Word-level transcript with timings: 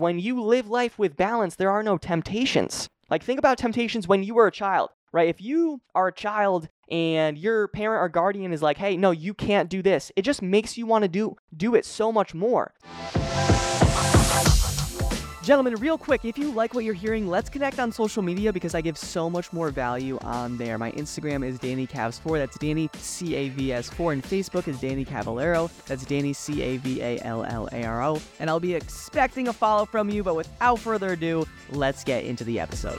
When 0.00 0.20
you 0.20 0.40
live 0.40 0.68
life 0.68 0.96
with 0.96 1.16
balance, 1.16 1.56
there 1.56 1.72
are 1.72 1.82
no 1.82 1.98
temptations. 1.98 2.88
Like, 3.10 3.24
think 3.24 3.40
about 3.40 3.58
temptations 3.58 4.06
when 4.06 4.22
you 4.22 4.32
were 4.32 4.46
a 4.46 4.52
child, 4.52 4.90
right? 5.10 5.28
If 5.28 5.40
you 5.42 5.80
are 5.92 6.06
a 6.06 6.12
child 6.12 6.68
and 6.88 7.36
your 7.36 7.66
parent 7.66 8.00
or 8.00 8.08
guardian 8.08 8.52
is 8.52 8.62
like, 8.62 8.78
hey, 8.78 8.96
no, 8.96 9.10
you 9.10 9.34
can't 9.34 9.68
do 9.68 9.82
this, 9.82 10.12
it 10.14 10.22
just 10.22 10.40
makes 10.40 10.78
you 10.78 10.86
want 10.86 11.02
to 11.02 11.08
do, 11.08 11.34
do 11.56 11.74
it 11.74 11.84
so 11.84 12.12
much 12.12 12.32
more. 12.32 12.74
Gentlemen, 15.48 15.76
real 15.76 15.96
quick, 15.96 16.26
if 16.26 16.36
you 16.36 16.52
like 16.52 16.74
what 16.74 16.84
you're 16.84 16.92
hearing, 16.92 17.26
let's 17.26 17.48
connect 17.48 17.78
on 17.78 17.90
social 17.90 18.22
media 18.22 18.52
because 18.52 18.74
I 18.74 18.82
give 18.82 18.98
so 18.98 19.30
much 19.30 19.50
more 19.50 19.70
value 19.70 20.18
on 20.18 20.58
there. 20.58 20.76
My 20.76 20.92
Instagram 20.92 21.42
is 21.42 21.58
Danny 21.58 21.86
Cavs4, 21.86 22.36
that's 22.36 22.58
Danny 22.58 22.90
C 22.98 23.34
A 23.34 23.48
V 23.48 23.72
S 23.72 23.88
4, 23.88 24.12
and 24.12 24.22
Facebook 24.22 24.68
is 24.68 24.78
Danny 24.78 25.06
Cavallaro, 25.06 25.70
that's 25.86 26.04
Danny 26.04 26.34
C 26.34 26.60
A 26.60 26.76
V 26.76 27.00
A 27.00 27.18
L 27.20 27.44
L 27.44 27.66
A 27.72 27.82
R 27.82 28.02
O. 28.02 28.20
And 28.40 28.50
I'll 28.50 28.60
be 28.60 28.74
expecting 28.74 29.48
a 29.48 29.52
follow 29.54 29.86
from 29.86 30.10
you, 30.10 30.22
but 30.22 30.36
without 30.36 30.80
further 30.80 31.14
ado, 31.14 31.46
let's 31.70 32.04
get 32.04 32.24
into 32.24 32.44
the 32.44 32.60
episode. 32.60 32.98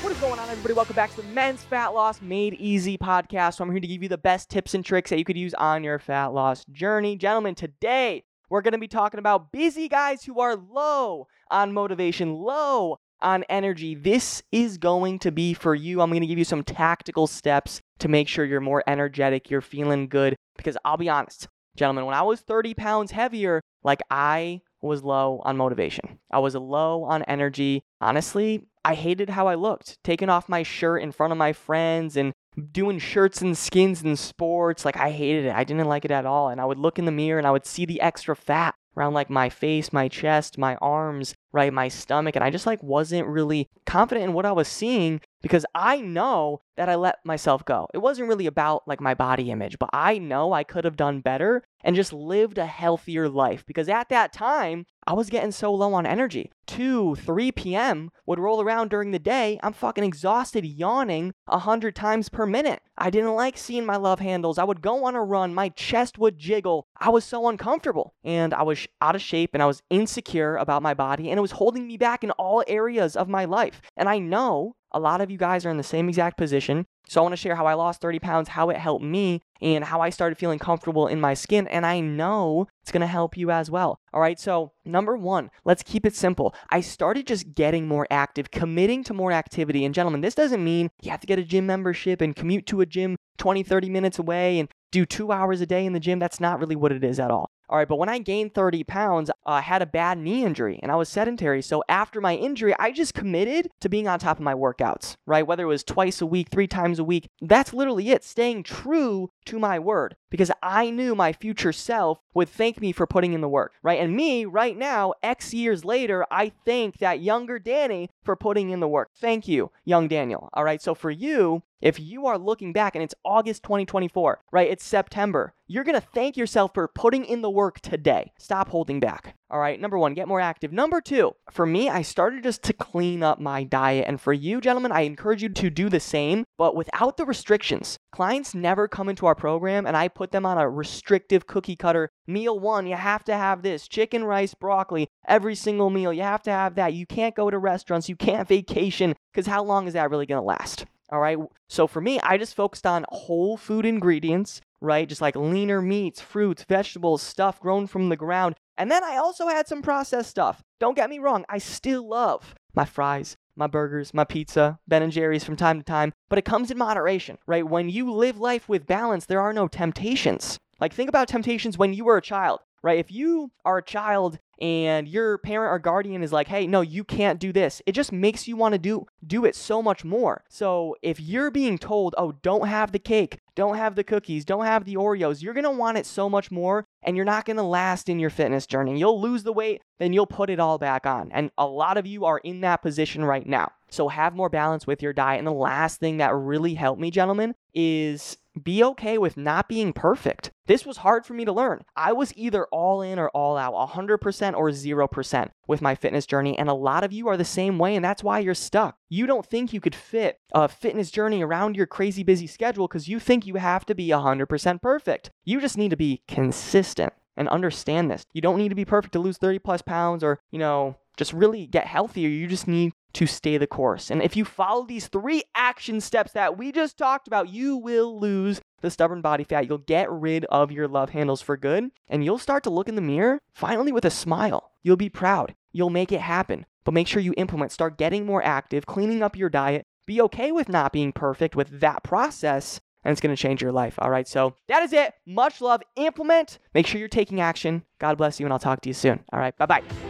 What 0.00 0.10
is 0.10 0.20
going 0.20 0.38
on, 0.38 0.48
everybody? 0.48 0.72
Welcome 0.72 0.96
back 0.96 1.10
to 1.10 1.16
the 1.18 1.28
Men's 1.34 1.62
Fat 1.64 1.88
Loss 1.88 2.22
Made 2.22 2.54
Easy 2.54 2.96
podcast. 2.96 3.56
So 3.56 3.64
I'm 3.64 3.70
here 3.70 3.80
to 3.80 3.86
give 3.86 4.02
you 4.02 4.08
the 4.08 4.16
best 4.16 4.48
tips 4.48 4.72
and 4.72 4.82
tricks 4.82 5.10
that 5.10 5.18
you 5.18 5.24
could 5.26 5.36
use 5.36 5.52
on 5.52 5.84
your 5.84 5.98
fat 5.98 6.28
loss 6.28 6.64
journey. 6.72 7.14
Gentlemen, 7.16 7.54
today 7.54 8.24
we're 8.50 8.62
going 8.62 8.72
to 8.72 8.78
be 8.78 8.88
talking 8.88 9.20
about 9.20 9.52
busy 9.52 9.88
guys 9.88 10.24
who 10.24 10.40
are 10.40 10.56
low 10.56 11.28
on 11.50 11.72
motivation, 11.72 12.34
low 12.34 12.98
on 13.22 13.44
energy. 13.48 13.94
This 13.94 14.42
is 14.50 14.76
going 14.76 15.20
to 15.20 15.30
be 15.30 15.54
for 15.54 15.74
you. 15.74 16.00
I'm 16.00 16.10
going 16.10 16.22
to 16.22 16.26
give 16.26 16.38
you 16.38 16.44
some 16.44 16.64
tactical 16.64 17.26
steps 17.26 17.80
to 18.00 18.08
make 18.08 18.28
sure 18.28 18.44
you're 18.44 18.60
more 18.60 18.82
energetic, 18.86 19.50
you're 19.50 19.60
feeling 19.60 20.08
good. 20.08 20.34
Because 20.56 20.76
I'll 20.84 20.96
be 20.96 21.08
honest, 21.08 21.48
gentlemen, 21.76 22.06
when 22.06 22.14
I 22.14 22.22
was 22.22 22.40
30 22.40 22.74
pounds 22.74 23.12
heavier, 23.12 23.60
like 23.82 24.00
I 24.10 24.62
was 24.82 25.04
low 25.04 25.40
on 25.44 25.56
motivation. 25.56 26.18
I 26.30 26.38
was 26.38 26.54
low 26.54 27.04
on 27.04 27.22
energy. 27.24 27.84
Honestly, 28.00 28.66
I 28.84 28.94
hated 28.94 29.30
how 29.30 29.46
I 29.46 29.54
looked. 29.54 29.98
Taking 30.02 30.28
off 30.28 30.48
my 30.48 30.62
shirt 30.62 31.02
in 31.02 31.12
front 31.12 31.32
of 31.32 31.38
my 31.38 31.52
friends 31.52 32.16
and 32.16 32.32
doing 32.60 32.98
shirts 32.98 33.42
and 33.42 33.56
skins 33.56 34.02
and 34.02 34.18
sports. 34.18 34.84
Like 34.84 34.96
I 34.96 35.10
hated 35.10 35.46
it. 35.46 35.54
I 35.54 35.64
didn't 35.64 35.88
like 35.88 36.04
it 36.04 36.10
at 36.10 36.26
all. 36.26 36.48
And 36.48 36.60
I 36.60 36.64
would 36.64 36.78
look 36.78 36.98
in 36.98 37.04
the 37.04 37.12
mirror 37.12 37.38
and 37.38 37.46
I 37.46 37.50
would 37.50 37.66
see 37.66 37.84
the 37.84 38.00
extra 38.00 38.36
fat 38.36 38.74
around 38.96 39.14
like 39.14 39.30
my 39.30 39.48
face, 39.48 39.92
my 39.92 40.08
chest, 40.08 40.58
my 40.58 40.76
arms, 40.76 41.34
right, 41.52 41.72
my 41.72 41.88
stomach. 41.88 42.36
And 42.36 42.44
I 42.44 42.50
just 42.50 42.66
like 42.66 42.82
wasn't 42.82 43.26
really 43.26 43.68
confident 43.86 44.24
in 44.24 44.32
what 44.32 44.46
I 44.46 44.52
was 44.52 44.68
seeing 44.68 45.20
because 45.42 45.64
I 45.74 46.00
know 46.00 46.60
that 46.76 46.88
I 46.88 46.94
let 46.94 47.24
myself 47.24 47.64
go. 47.64 47.88
It 47.94 47.98
wasn't 47.98 48.28
really 48.28 48.46
about 48.46 48.86
like 48.86 49.00
my 49.00 49.14
body 49.14 49.50
image, 49.50 49.78
but 49.78 49.90
I 49.92 50.18
know 50.18 50.52
I 50.52 50.64
could 50.64 50.84
have 50.84 50.96
done 50.96 51.20
better 51.20 51.62
and 51.82 51.96
just 51.96 52.12
lived 52.12 52.58
a 52.58 52.66
healthier 52.66 53.28
life 53.28 53.64
because 53.66 53.88
at 53.88 54.08
that 54.10 54.32
time, 54.32 54.86
I 55.06 55.14
was 55.14 55.30
getting 55.30 55.50
so 55.50 55.74
low 55.74 55.94
on 55.94 56.06
energy. 56.06 56.52
2, 56.66 57.16
3 57.16 57.52
p.m. 57.52 58.10
would 58.26 58.38
roll 58.38 58.60
around 58.60 58.90
during 58.90 59.10
the 59.10 59.18
day. 59.18 59.58
I'm 59.62 59.72
fucking 59.72 60.04
exhausted, 60.04 60.64
yawning 60.64 61.32
100 61.46 61.96
times 61.96 62.28
per 62.28 62.46
minute. 62.46 62.80
I 62.96 63.10
didn't 63.10 63.34
like 63.34 63.56
seeing 63.56 63.86
my 63.86 63.96
love 63.96 64.20
handles. 64.20 64.58
I 64.58 64.64
would 64.64 64.82
go 64.82 65.04
on 65.04 65.16
a 65.16 65.24
run, 65.24 65.54
my 65.54 65.70
chest 65.70 66.18
would 66.18 66.38
jiggle. 66.38 66.86
I 66.98 67.08
was 67.08 67.24
so 67.24 67.48
uncomfortable 67.48 68.14
and 68.22 68.54
I 68.54 68.62
was 68.62 68.86
out 69.00 69.16
of 69.16 69.22
shape 69.22 69.50
and 69.54 69.62
I 69.62 69.66
was 69.66 69.82
insecure 69.90 70.56
about 70.56 70.82
my 70.82 70.94
body 70.94 71.30
and 71.30 71.39
it 71.40 71.42
was 71.42 71.52
holding 71.52 71.86
me 71.86 71.96
back 71.96 72.22
in 72.22 72.30
all 72.32 72.62
areas 72.66 73.16
of 73.16 73.28
my 73.28 73.44
life. 73.44 73.80
And 73.96 74.08
I 74.08 74.18
know 74.18 74.74
a 74.92 75.00
lot 75.00 75.20
of 75.20 75.30
you 75.30 75.38
guys 75.38 75.64
are 75.64 75.70
in 75.70 75.76
the 75.76 75.82
same 75.82 76.08
exact 76.08 76.36
position. 76.36 76.86
So 77.08 77.20
I 77.20 77.22
want 77.22 77.32
to 77.32 77.36
share 77.36 77.56
how 77.56 77.66
I 77.66 77.74
lost 77.74 78.00
30 78.00 78.20
pounds, 78.20 78.48
how 78.50 78.70
it 78.70 78.76
helped 78.76 79.04
me, 79.04 79.42
and 79.60 79.84
how 79.84 80.00
I 80.00 80.10
started 80.10 80.38
feeling 80.38 80.58
comfortable 80.60 81.08
in 81.08 81.20
my 81.20 81.34
skin. 81.34 81.66
And 81.66 81.84
I 81.84 82.00
know 82.00 82.68
it's 82.82 82.92
going 82.92 83.00
to 83.00 83.06
help 83.06 83.36
you 83.36 83.50
as 83.50 83.70
well. 83.70 83.98
All 84.12 84.20
right. 84.20 84.38
So, 84.38 84.72
number 84.84 85.16
one, 85.16 85.50
let's 85.64 85.82
keep 85.82 86.06
it 86.06 86.14
simple. 86.14 86.54
I 86.70 86.80
started 86.80 87.26
just 87.26 87.54
getting 87.54 87.88
more 87.88 88.06
active, 88.10 88.50
committing 88.50 89.02
to 89.04 89.14
more 89.14 89.32
activity. 89.32 89.84
And, 89.84 89.94
gentlemen, 89.94 90.20
this 90.20 90.36
doesn't 90.36 90.62
mean 90.62 90.90
you 91.02 91.10
have 91.10 91.20
to 91.20 91.26
get 91.26 91.38
a 91.38 91.44
gym 91.44 91.66
membership 91.66 92.20
and 92.20 92.36
commute 92.36 92.66
to 92.66 92.80
a 92.80 92.86
gym 92.86 93.16
20, 93.38 93.62
30 93.62 93.88
minutes 93.90 94.18
away 94.18 94.58
and 94.60 94.68
do 94.92 95.04
two 95.06 95.32
hours 95.32 95.60
a 95.60 95.66
day 95.66 95.84
in 95.84 95.92
the 95.92 96.00
gym. 96.00 96.18
That's 96.18 96.40
not 96.40 96.60
really 96.60 96.76
what 96.76 96.92
it 96.92 97.02
is 97.02 97.18
at 97.18 97.30
all. 97.30 97.50
All 97.70 97.78
right, 97.78 97.86
but 97.86 98.00
when 98.00 98.08
I 98.08 98.18
gained 98.18 98.52
30 98.52 98.82
pounds, 98.82 99.30
I 99.46 99.60
had 99.60 99.80
a 99.80 99.86
bad 99.86 100.18
knee 100.18 100.44
injury 100.44 100.80
and 100.82 100.90
I 100.90 100.96
was 100.96 101.08
sedentary. 101.08 101.62
So 101.62 101.84
after 101.88 102.20
my 102.20 102.34
injury, 102.34 102.74
I 102.80 102.90
just 102.90 103.14
committed 103.14 103.70
to 103.80 103.88
being 103.88 104.08
on 104.08 104.18
top 104.18 104.38
of 104.38 104.42
my 104.42 104.54
workouts, 104.54 105.14
right? 105.24 105.46
Whether 105.46 105.62
it 105.62 105.66
was 105.66 105.84
twice 105.84 106.20
a 106.20 106.26
week, 106.26 106.48
three 106.50 106.66
times 106.66 106.98
a 106.98 107.04
week, 107.04 107.28
that's 107.40 107.72
literally 107.72 108.10
it, 108.10 108.24
staying 108.24 108.64
true 108.64 109.30
to 109.44 109.60
my 109.60 109.78
word 109.78 110.16
because 110.30 110.50
I 110.62 110.90
knew 110.90 111.14
my 111.14 111.32
future 111.32 111.72
self 111.72 112.20
would 112.34 112.48
thank 112.48 112.80
me 112.80 112.92
for 112.92 113.06
putting 113.06 113.32
in 113.32 113.40
the 113.40 113.48
work, 113.48 113.72
right? 113.82 114.00
And 114.00 114.16
me, 114.16 114.44
right 114.44 114.76
now, 114.76 115.14
X 115.22 115.52
years 115.52 115.84
later, 115.84 116.24
I 116.30 116.52
thank 116.64 116.98
that 116.98 117.20
younger 117.20 117.58
Danny 117.58 118.08
for 118.24 118.36
putting 118.36 118.70
in 118.70 118.80
the 118.80 118.88
work. 118.88 119.10
Thank 119.20 119.48
you, 119.48 119.70
young 119.84 120.08
Daniel. 120.08 120.48
All 120.54 120.64
right, 120.64 120.80
so 120.80 120.94
for 120.94 121.10
you, 121.10 121.62
if 121.80 121.98
you 121.98 122.26
are 122.26 122.38
looking 122.38 122.72
back 122.72 122.94
and 122.94 123.02
it's 123.02 123.14
August 123.24 123.62
2024, 123.62 124.40
right? 124.52 124.70
It's 124.70 124.84
September. 124.84 125.54
You're 125.66 125.84
going 125.84 125.98
to 125.98 126.06
thank 126.14 126.36
yourself 126.36 126.74
for 126.74 126.88
putting 126.88 127.24
in 127.24 127.42
the 127.42 127.50
work 127.50 127.80
today. 127.80 128.32
Stop 128.38 128.68
holding 128.68 129.00
back. 129.00 129.36
All 129.50 129.58
right, 129.58 129.80
number 129.80 129.98
one, 129.98 130.14
get 130.14 130.28
more 130.28 130.40
active. 130.40 130.72
Number 130.72 131.00
two, 131.00 131.34
for 131.50 131.66
me, 131.66 131.88
I 131.88 132.02
started 132.02 132.42
just 132.42 132.62
to 132.64 132.72
clean 132.72 133.22
up 133.22 133.40
my 133.40 133.64
diet. 133.64 134.04
And 134.06 134.20
for 134.20 134.32
you, 134.32 134.60
gentlemen, 134.60 134.92
I 134.92 135.02
encourage 135.02 135.42
you 135.42 135.48
to 135.48 135.70
do 135.70 135.88
the 135.88 136.00
same, 136.00 136.44
but 136.58 136.76
without 136.76 137.16
the 137.16 137.24
restrictions. 137.24 137.98
Clients 138.12 138.54
never 138.54 138.86
come 138.86 139.08
into 139.08 139.26
our 139.26 139.34
program 139.34 139.86
and 139.86 139.96
I 139.96 140.08
put 140.20 140.32
them 140.32 140.44
on 140.44 140.58
a 140.58 140.68
restrictive 140.68 141.46
cookie 141.46 141.76
cutter 141.76 142.10
meal 142.26 142.60
one. 142.60 142.86
You 142.86 142.94
have 142.94 143.24
to 143.24 143.34
have 143.34 143.62
this 143.62 143.88
chicken, 143.88 144.22
rice, 144.22 144.52
broccoli 144.52 145.08
every 145.26 145.54
single 145.54 145.88
meal. 145.88 146.12
You 146.12 146.20
have 146.20 146.42
to 146.42 146.50
have 146.50 146.74
that. 146.74 146.92
You 146.92 147.06
can't 147.06 147.34
go 147.34 147.48
to 147.48 147.56
restaurants. 147.56 148.06
You 148.06 148.16
can't 148.16 148.46
vacation 148.46 149.14
because 149.32 149.46
how 149.46 149.64
long 149.64 149.86
is 149.86 149.94
that 149.94 150.10
really 150.10 150.26
going 150.26 150.42
to 150.42 150.46
last? 150.46 150.84
All 151.10 151.20
right. 151.20 151.38
So 151.70 151.86
for 151.86 152.02
me, 152.02 152.20
I 152.20 152.36
just 152.36 152.54
focused 152.54 152.84
on 152.84 153.06
whole 153.08 153.56
food 153.56 153.86
ingredients, 153.86 154.60
right? 154.82 155.08
Just 155.08 155.22
like 155.22 155.36
leaner 155.36 155.80
meats, 155.80 156.20
fruits, 156.20 156.66
vegetables, 156.68 157.22
stuff 157.22 157.58
grown 157.58 157.86
from 157.86 158.10
the 158.10 158.16
ground. 158.16 158.56
And 158.76 158.90
then 158.90 159.02
I 159.02 159.16
also 159.16 159.48
had 159.48 159.68
some 159.68 159.80
processed 159.80 160.28
stuff. 160.28 160.62
Don't 160.80 160.96
get 160.96 161.08
me 161.08 161.18
wrong, 161.18 161.46
I 161.48 161.56
still 161.56 162.06
love 162.06 162.54
my 162.74 162.84
fries, 162.84 163.38
my 163.60 163.68
burgers, 163.68 164.12
my 164.12 164.24
pizza, 164.24 164.80
Ben 164.88 165.02
and 165.02 165.12
Jerry's 165.12 165.44
from 165.44 165.54
time 165.54 165.78
to 165.78 165.84
time, 165.84 166.12
but 166.28 166.38
it 166.38 166.44
comes 166.44 166.72
in 166.72 166.78
moderation, 166.78 167.38
right? 167.46 167.64
When 167.64 167.88
you 167.88 168.10
live 168.10 168.38
life 168.38 168.68
with 168.68 168.88
balance, 168.88 169.26
there 169.26 169.40
are 169.40 169.52
no 169.52 169.68
temptations. 169.68 170.58
Like 170.80 170.92
think 170.92 171.08
about 171.08 171.28
temptations 171.28 171.78
when 171.78 171.94
you 171.94 172.04
were 172.04 172.16
a 172.16 172.22
child 172.22 172.60
right? 172.82 172.98
If 172.98 173.12
you 173.12 173.50
are 173.64 173.78
a 173.78 173.82
child 173.82 174.38
and 174.60 175.08
your 175.08 175.38
parent 175.38 175.72
or 175.72 175.78
guardian 175.78 176.22
is 176.22 176.32
like, 176.32 176.48
"Hey, 176.48 176.66
no, 176.66 176.80
you 176.80 177.04
can't 177.04 177.40
do 177.40 177.52
this." 177.52 177.80
It 177.86 177.92
just 177.92 178.12
makes 178.12 178.46
you 178.46 178.56
want 178.56 178.72
to 178.72 178.78
do 178.78 179.06
do 179.26 179.44
it 179.44 179.54
so 179.54 179.82
much 179.82 180.04
more. 180.04 180.44
So, 180.48 180.96
if 181.02 181.18
you're 181.20 181.50
being 181.50 181.78
told, 181.78 182.14
"Oh, 182.18 182.32
don't 182.42 182.68
have 182.68 182.92
the 182.92 182.98
cake, 182.98 183.38
don't 183.54 183.76
have 183.76 183.94
the 183.94 184.04
cookies, 184.04 184.44
don't 184.44 184.66
have 184.66 184.84
the 184.84 184.96
Oreos," 184.96 185.42
you're 185.42 185.54
going 185.54 185.64
to 185.64 185.70
want 185.70 185.98
it 185.98 186.06
so 186.06 186.28
much 186.28 186.50
more 186.50 186.86
and 187.02 187.16
you're 187.16 187.24
not 187.24 187.44
going 187.44 187.56
to 187.56 187.62
last 187.62 188.08
in 188.08 188.18
your 188.18 188.30
fitness 188.30 188.66
journey. 188.66 188.98
You'll 188.98 189.20
lose 189.20 189.42
the 189.42 189.52
weight, 189.52 189.82
then 189.98 190.12
you'll 190.12 190.26
put 190.26 190.50
it 190.50 190.60
all 190.60 190.78
back 190.78 191.06
on. 191.06 191.30
And 191.32 191.50
a 191.56 191.66
lot 191.66 191.96
of 191.96 192.06
you 192.06 192.24
are 192.24 192.38
in 192.38 192.60
that 192.60 192.82
position 192.82 193.24
right 193.24 193.46
now. 193.46 193.72
So, 193.92 194.08
have 194.08 194.34
more 194.34 194.48
balance 194.48 194.86
with 194.86 195.02
your 195.02 195.12
diet. 195.12 195.38
And 195.38 195.46
the 195.46 195.52
last 195.52 196.00
thing 196.00 196.18
that 196.18 196.34
really 196.34 196.74
helped 196.74 197.00
me, 197.00 197.10
gentlemen, 197.10 197.54
is 197.74 198.36
be 198.60 198.82
okay 198.82 199.16
with 199.18 199.36
not 199.36 199.68
being 199.68 199.92
perfect. 199.92 200.50
This 200.66 200.84
was 200.84 200.98
hard 200.98 201.24
for 201.24 201.34
me 201.34 201.44
to 201.44 201.52
learn. 201.52 201.84
I 201.96 202.12
was 202.12 202.32
either 202.36 202.66
all 202.66 203.02
in 203.02 203.18
or 203.18 203.28
all 203.30 203.56
out, 203.56 203.74
100% 203.74 204.54
or 204.56 204.70
0% 204.70 205.48
with 205.66 205.82
my 205.82 205.94
fitness 205.94 206.26
journey. 206.26 206.58
And 206.58 206.68
a 206.68 206.74
lot 206.74 207.04
of 207.04 207.12
you 207.12 207.28
are 207.28 207.36
the 207.36 207.44
same 207.44 207.78
way, 207.78 207.94
and 207.94 208.04
that's 208.04 208.24
why 208.24 208.40
you're 208.40 208.54
stuck. 208.54 208.96
You 209.08 209.26
don't 209.26 209.46
think 209.46 209.72
you 209.72 209.80
could 209.80 209.94
fit 209.94 210.38
a 210.52 210.68
fitness 210.68 211.10
journey 211.10 211.42
around 211.42 211.76
your 211.76 211.86
crazy 211.86 212.22
busy 212.22 212.46
schedule 212.46 212.88
because 212.88 213.08
you 213.08 213.20
think 213.20 213.46
you 213.46 213.54
have 213.54 213.86
to 213.86 213.94
be 213.94 214.08
100% 214.08 214.82
perfect. 214.82 215.30
You 215.44 215.60
just 215.60 215.78
need 215.78 215.90
to 215.90 215.96
be 215.96 216.22
consistent 216.28 217.12
and 217.36 217.48
understand 217.48 218.10
this. 218.10 218.24
You 218.32 218.40
don't 218.40 218.58
need 218.58 218.68
to 218.70 218.74
be 218.74 218.84
perfect 218.84 219.12
to 219.12 219.18
lose 219.18 219.38
30 219.38 219.60
plus 219.60 219.82
pounds 219.82 220.22
or, 220.22 220.40
you 220.50 220.58
know, 220.58 220.96
just 221.16 221.32
really 221.32 221.66
get 221.66 221.86
healthier. 221.86 222.28
You 222.28 222.46
just 222.46 222.68
need 222.68 222.92
to 223.14 223.26
stay 223.26 223.56
the 223.56 223.66
course. 223.66 224.10
And 224.10 224.22
if 224.22 224.36
you 224.36 224.44
follow 224.44 224.84
these 224.84 225.08
three 225.08 225.42
action 225.54 226.00
steps 226.00 226.32
that 226.32 226.56
we 226.56 226.72
just 226.72 226.96
talked 226.96 227.26
about, 227.26 227.48
you 227.48 227.76
will 227.76 228.18
lose 228.18 228.60
the 228.80 228.90
stubborn 228.90 229.20
body 229.20 229.44
fat. 229.44 229.68
You'll 229.68 229.78
get 229.78 230.10
rid 230.10 230.44
of 230.46 230.72
your 230.72 230.88
love 230.88 231.10
handles 231.10 231.42
for 231.42 231.56
good, 231.56 231.90
and 232.08 232.24
you'll 232.24 232.38
start 232.38 232.64
to 232.64 232.70
look 232.70 232.88
in 232.88 232.94
the 232.94 233.00
mirror 233.00 233.40
finally 233.52 233.92
with 233.92 234.04
a 234.04 234.10
smile. 234.10 234.70
You'll 234.82 234.96
be 234.96 235.08
proud. 235.08 235.54
You'll 235.72 235.90
make 235.90 236.12
it 236.12 236.20
happen. 236.20 236.66
But 236.84 236.94
make 236.94 237.06
sure 237.06 237.20
you 237.20 237.34
implement, 237.36 237.72
start 237.72 237.98
getting 237.98 238.24
more 238.24 238.42
active, 238.42 238.86
cleaning 238.86 239.22
up 239.22 239.36
your 239.36 239.50
diet. 239.50 239.84
Be 240.06 240.20
okay 240.22 240.50
with 240.50 240.68
not 240.68 240.92
being 240.92 241.12
perfect 241.12 241.54
with 241.54 241.80
that 241.80 242.02
process, 242.02 242.80
and 243.04 243.12
it's 243.12 243.20
going 243.20 243.34
to 243.34 243.40
change 243.40 243.62
your 243.62 243.72
life. 243.72 243.94
All 243.98 244.10
right, 244.10 244.26
so 244.26 244.56
that 244.66 244.82
is 244.82 244.92
it. 244.92 245.14
Much 245.26 245.60
love. 245.60 245.82
Implement. 245.96 246.58
Make 246.74 246.86
sure 246.86 246.98
you're 246.98 247.08
taking 247.08 247.40
action. 247.40 247.84
God 247.98 248.16
bless 248.18 248.40
you, 248.40 248.46
and 248.46 248.52
I'll 248.52 248.58
talk 248.58 248.80
to 248.82 248.88
you 248.88 248.94
soon. 248.94 249.20
All 249.32 249.38
right, 249.38 249.56
bye 249.56 249.66
bye. 249.66 250.09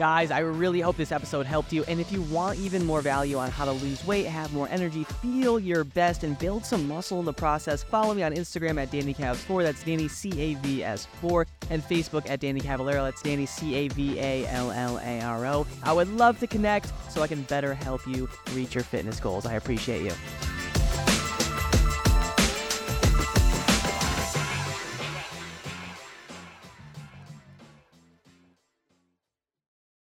Guys, 0.00 0.30
I 0.30 0.38
really 0.38 0.80
hope 0.80 0.96
this 0.96 1.12
episode 1.12 1.44
helped 1.44 1.74
you. 1.74 1.84
And 1.84 2.00
if 2.00 2.10
you 2.10 2.22
want 2.22 2.58
even 2.58 2.86
more 2.86 3.02
value 3.02 3.36
on 3.36 3.50
how 3.50 3.66
to 3.66 3.72
lose 3.72 4.02
weight, 4.06 4.24
have 4.24 4.50
more 4.54 4.66
energy, 4.70 5.04
feel 5.04 5.60
your 5.60 5.84
best, 5.84 6.24
and 6.24 6.38
build 6.38 6.64
some 6.64 6.88
muscle 6.88 7.18
in 7.18 7.26
the 7.26 7.34
process, 7.34 7.82
follow 7.82 8.14
me 8.14 8.22
on 8.22 8.32
Instagram 8.32 8.82
at 8.82 8.90
DannyCavs4. 8.90 9.62
That's 9.62 9.84
Danny 9.84 10.08
C 10.08 10.30
A 10.40 10.54
V 10.54 10.82
S 10.82 11.06
4. 11.20 11.46
And 11.68 11.82
Facebook 11.82 12.30
at 12.30 12.40
Danny 12.40 12.62
Cavallaro. 12.62 13.04
That's 13.04 13.20
Danny 13.20 13.44
C 13.44 13.74
A 13.74 13.88
V 13.88 14.18
A 14.18 14.46
L 14.46 14.70
L 14.70 14.98
A 15.04 15.20
R 15.20 15.44
O. 15.44 15.66
I 15.82 15.92
would 15.92 16.08
love 16.08 16.38
to 16.38 16.46
connect 16.46 16.90
so 17.10 17.20
I 17.20 17.26
can 17.26 17.42
better 17.42 17.74
help 17.74 18.06
you 18.06 18.26
reach 18.54 18.74
your 18.74 18.84
fitness 18.84 19.20
goals. 19.20 19.44
I 19.44 19.56
appreciate 19.56 20.00
you. 20.00 20.12